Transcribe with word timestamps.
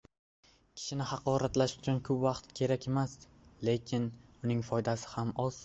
Kishini 0.77 1.05
haqoratlash 1.09 1.75
uchun 1.81 1.99
ko‘p 2.09 2.17
vaqt 2.25 2.49
kerakmas, 2.61 3.15
lekin 3.71 4.11
uning 4.43 4.69
foydasi 4.73 5.17
ham 5.17 5.39
oz. 5.49 5.57